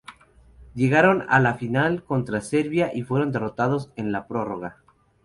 Llegaron 0.73 1.25
a 1.29 1.39
la 1.39 1.53
final, 1.53 2.03
contra 2.03 2.41
Serbia 2.41 2.89
y 2.91 3.03
fueron 3.03 3.31
derrotados 3.31 3.91
en 3.95 4.11
la 4.11 4.27
prórroga. 4.27 4.77